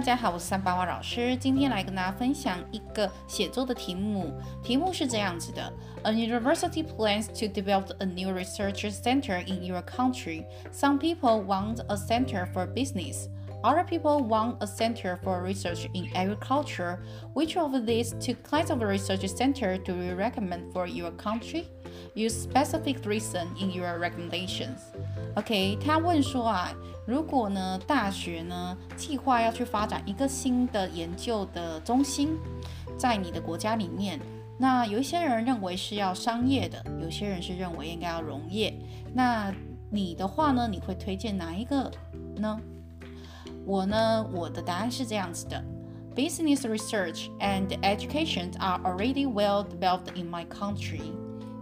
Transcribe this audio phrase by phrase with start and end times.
[0.00, 4.32] 家好，我是三八花老师，今天来跟大家分享一个写作的题目。
[4.62, 5.72] 题目是这样子的：
[6.04, 10.46] A university plans to develop a new research center in your country.
[10.72, 13.28] Some people want a center for business.
[13.62, 17.00] Other people want a center for research in agriculture.
[17.34, 21.68] Which of these two kinds of research center do you recommend for your country?
[22.13, 24.79] Use specific reason in your recommendations.
[25.35, 26.73] OK，他问说啊，
[27.07, 32.37] 如果呢大学呢计划要去发展一个新的研究的中心，
[32.97, 34.19] 在你的国家里面，
[34.59, 38.73] 那有一些人认为是要商业的，有些人是认为应该要农业。
[39.13, 39.53] 那
[39.89, 41.89] 你的话呢，你会推荐哪一个
[42.35, 42.59] 呢？
[43.65, 45.63] 我呢，我的答案是这样子的
[46.13, 51.13] ：Business research and education are already well developed in my country.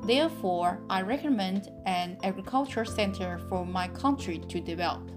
[0.10, 5.12] Therefore, I recommend an agriculture center for my country to develop.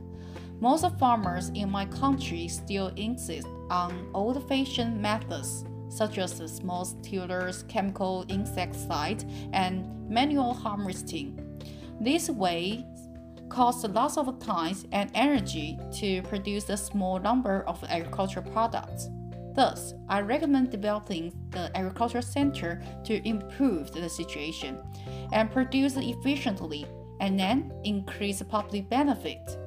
[0.60, 8.26] Most farmers in my country still insist on old-fashioned methods such as small tillers, chemical
[8.28, 11.40] insecticide, and manual harvesting.
[11.98, 12.84] This way
[13.48, 19.08] costs lots of time and energy to produce a small number of agricultural products.
[19.54, 24.78] Thus, I recommend developing the agricultural center to improve the situation
[25.32, 26.86] and produce efficiently
[27.20, 29.58] and then increase public benefit.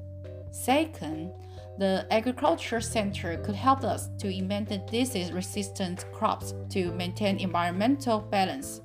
[0.52, 1.32] Second,
[1.78, 8.82] the agriculture center could help us to invent disease-resistant crops to maintain environmental balance.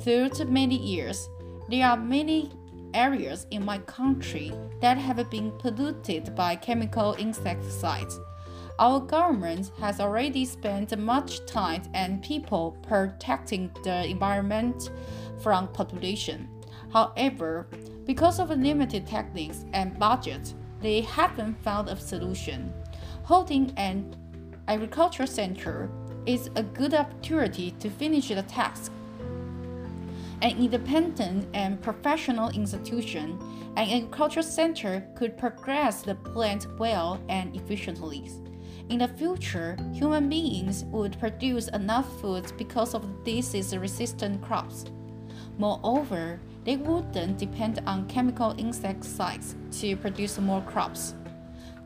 [0.00, 1.28] Throughout many years,
[1.68, 2.50] there are many
[2.94, 8.18] areas in my country that have been polluted by chemical insecticides.
[8.78, 14.90] Our government has already spent much time and people protecting the environment
[15.40, 16.48] from pollution.
[16.92, 17.68] However,
[18.04, 22.72] because of limited techniques and budget, they haven't found a solution.
[23.24, 24.16] Holding an
[24.68, 25.90] agriculture center
[26.26, 28.92] is a good opportunity to finish the task
[30.42, 33.38] an independent and professional institution,
[33.76, 38.28] an agricultural center could progress the plant well and efficiently.
[38.92, 44.84] In the future, human beings would produce enough food because of disease resistant crops.
[45.56, 51.14] Moreover, they wouldn't depend on chemical insecticides to produce more crops.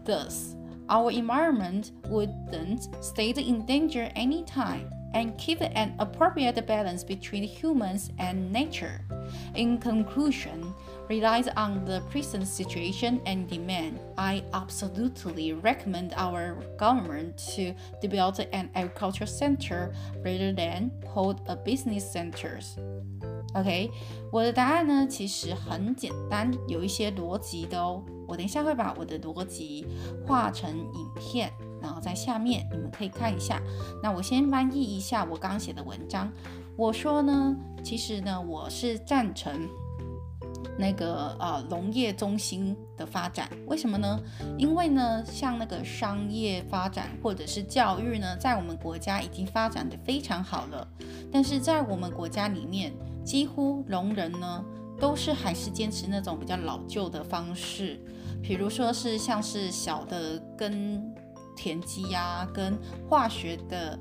[0.05, 0.56] Thus,
[0.89, 8.53] our environment wouldn't stay in danger anytime and keep an appropriate balance between humans and
[8.53, 9.00] nature.
[9.55, 10.75] In conclusion,
[11.07, 18.69] relies on the present situation and demand, I absolutely recommend our government to develop an
[18.73, 19.91] agricultural center
[20.23, 22.75] rather than hold a business centers.
[23.53, 23.91] OK，
[24.31, 28.03] 我的答案呢其实很简单，有一些逻辑的哦。
[28.28, 29.85] 我等一下会把我的逻辑
[30.25, 31.51] 画成影片。
[31.81, 33.59] 然后在下面你们可以看一下。
[34.03, 36.31] 那我先翻译一下我刚写的文章。
[36.78, 39.67] 我说呢，其实呢，我是赞成
[40.78, 43.48] 那个呃农业中心的发展。
[43.66, 44.20] 为什么呢？
[44.59, 50.87] 因为呢，像那个商业发展或者是教育呢，在我们国家已经发展的非常好了。
[51.32, 52.92] 但是在我们国家里面，
[53.25, 54.64] 几乎农人呢
[54.98, 58.00] 都是还是坚持那种比较老旧的方式，
[58.43, 61.03] 比如说是像是小的根。
[61.58, 63.98] 田基呀，跟化学的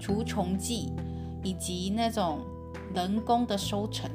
[0.00, 0.90] 除虫剂，
[1.44, 2.40] 以及那种
[2.94, 4.10] 人工的收成，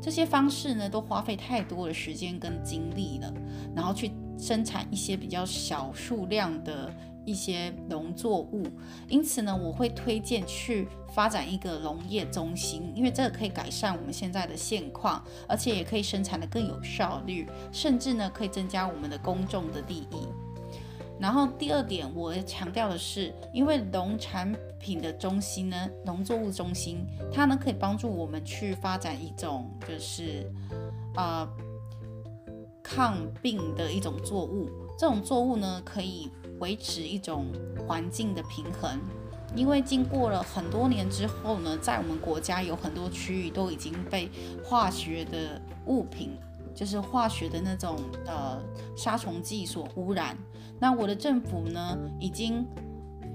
[0.00, 3.32] 这些方式呢，都花费太多的时间跟精力了。
[3.74, 6.92] 然后去生产一些比较小数量的
[7.26, 8.66] 一些农作物，
[9.08, 20.26] 因此呢，我会推荐去发展一个农业中心，因为这个可以改善我们现在的现况，而且也可以生产的更有效率，甚至呢，可以增加我们的公众的利益。
[21.20, 30.50] 然后第二点，我强调的是，因为农产品的中心呢，农作物中心，它呢可以帮助我们去发展一种就是，
[31.14, 31.46] 呃，
[32.82, 34.70] 抗病的一种作物。
[34.98, 37.46] 这种作物呢，可以维持一种
[37.86, 38.98] 环境的平衡。
[39.54, 44.30] 因为经过了很多年之后呢，在我们国家有很多区域都已经被
[44.64, 46.30] 化学的物品。
[46.74, 47.96] 就是化学的那种
[48.26, 48.58] 呃
[48.96, 50.36] 杀虫剂所污染。
[50.78, 52.66] 那我的政府呢，已经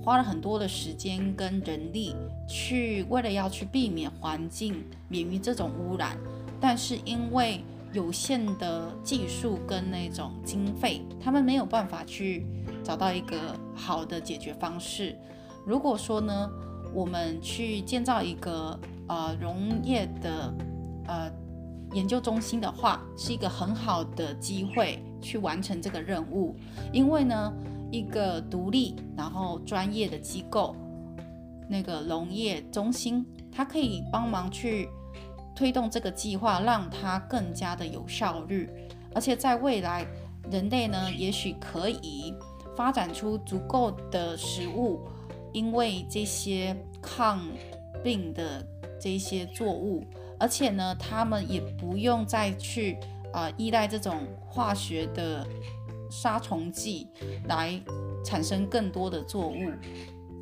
[0.03, 2.15] 花了很多的时间跟人力
[2.47, 6.17] 去，为了要去避免环境免于这种污染，
[6.59, 12.45] 但是因为有限的技术跟那种经费，他们没有办法去
[12.83, 13.37] 找到一个
[13.75, 15.15] 好的解决方式。
[15.65, 16.49] 如果说呢，
[16.93, 20.53] 我们去建造一个呃农业的。
[21.95, 26.53] 研究中心的话，是一个很好的机会去完成这个任务，
[26.91, 27.53] 因为呢，
[27.89, 30.75] 一个独立然后专业的机构，
[31.69, 34.89] 那个农业中心，它可以帮忙去
[35.55, 38.69] 推动这个计划，让它更加的有效率。
[39.13, 40.05] 而且在未来，
[40.51, 42.33] 人类呢，也许可以
[42.75, 44.99] 发展出足够的食物，
[45.53, 47.41] 因为这些抗
[48.03, 48.67] 病的
[48.99, 50.03] 这些作物，
[50.39, 52.97] 而且呢，他们也不用再去
[53.33, 55.45] 啊依赖这种化学的。
[56.07, 57.07] 杀虫剂
[57.47, 57.81] 来
[58.23, 59.71] 产生更多的作物，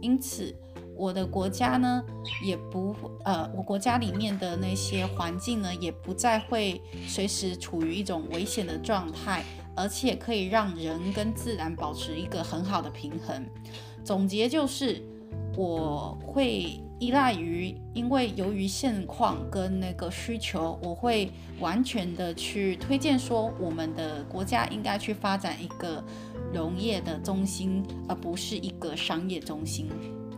[0.01, 0.53] 因此
[0.93, 2.03] 我的国家呢
[2.45, 2.93] 也不
[3.23, 9.41] 呃，我国家里面的那些环境呢也不再会随时处于一种危险的状态，
[9.73, 13.43] 而且可以让人跟自然保持一个很好的平衡。
[14.03, 15.01] 总结就是
[15.55, 16.82] 我会。
[16.99, 21.29] 依赖于，因为由于现况跟那个需求，我会
[21.59, 26.03] 完全的去推荐说，我们的国家应该去发展一个
[26.53, 29.89] 农业的中心，而不是一个商业中心。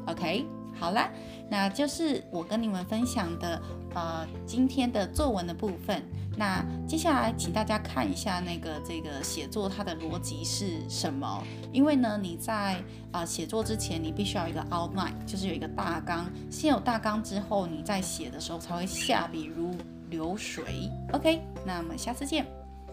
[0.08, 0.46] OK，
[0.80, 1.10] 好啦，
[1.50, 3.62] 那就是我跟你们分享的
[3.94, 6.04] 呃今天的作文的部分。
[6.38, 11.42] 那接下来，请大家看一下那个这个写作它的逻辑是什么？
[11.72, 12.76] 因为呢，你在
[13.12, 16.30] 啊写作之前，你必须要有一个 outline，就是有一个大纲。
[16.52, 19.72] 先有大纲之后，你在写的时候才会下笔如
[20.10, 20.92] 流水。
[21.14, 22.46] OK，那我们下次见，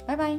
[0.06, 0.38] 拜拜。